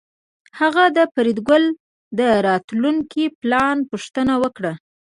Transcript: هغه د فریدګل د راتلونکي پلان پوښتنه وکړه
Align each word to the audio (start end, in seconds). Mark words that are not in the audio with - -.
هغه 0.59 0.83
د 0.97 0.99
فریدګل 1.13 1.63
د 2.19 2.21
راتلونکي 2.47 3.23
پلان 3.39 3.77
پوښتنه 3.91 4.33
وکړه 4.43 4.73